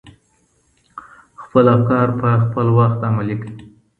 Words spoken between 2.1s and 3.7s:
په خپل وخت عملي کړئ.